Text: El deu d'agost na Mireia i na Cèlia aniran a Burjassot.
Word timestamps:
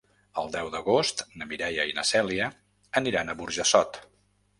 El 0.43 0.47
deu 0.53 0.69
d'agost 0.75 1.19
na 1.41 1.47
Mireia 1.51 1.85
i 1.89 1.93
na 1.97 2.05
Cèlia 2.13 2.47
aniran 3.03 3.29
a 3.29 3.37
Burjassot. 3.43 4.01